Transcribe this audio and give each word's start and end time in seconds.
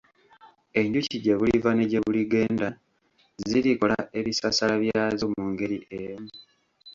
Enjuki 0.79 1.15
gye 1.23 1.33
buliva 1.39 1.69
ne 1.73 1.85
gye 1.89 1.99
buligenda 2.05 2.67
zirikola 3.49 3.97
ebisasala 4.19 4.73
byazo 4.83 5.25
mu 5.35 5.43
ngeri 5.51 5.77
emu. 5.99 6.29